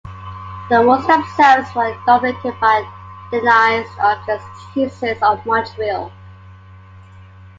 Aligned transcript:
The 0.71 0.79
awards 0.79 1.05
themselves 1.05 1.75
were 1.75 1.95
dominated 2.07 2.59
by 2.59 2.81
Denys 3.31 3.85
Arcand's 3.99 4.43
"Jesus 4.73 5.21
of 5.21 5.45
Montreal". 5.45 6.11